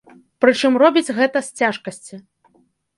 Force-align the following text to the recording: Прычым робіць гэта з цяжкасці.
Прычым 0.45 0.79
робіць 0.83 1.15
гэта 1.19 1.37
з 1.51 1.63
цяжкасці. 1.63 2.15